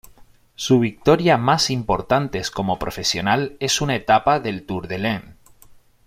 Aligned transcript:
Su 0.55 0.79
victoria 0.79 1.37
más 1.37 1.69
importantes 1.69 2.49
como 2.49 2.79
profesional 2.79 3.55
es 3.59 3.81
una 3.81 3.95
etapa 3.95 4.39
del 4.39 4.65
Tour 4.65 4.87
de 4.87 4.97
l'Ain. 4.97 5.37